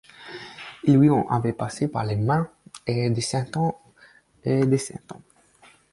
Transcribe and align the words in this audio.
Il 0.85 0.95
lui 0.97 1.11
en 1.11 1.27
avait 1.29 1.53
passé 1.53 1.87
par 1.87 2.03
les 2.05 2.15
mains, 2.15 2.49
et 2.87 3.11
des 3.11 3.21
centaines, 3.21 3.69
et 4.43 4.65
des 4.65 4.79
centaines! 4.79 5.21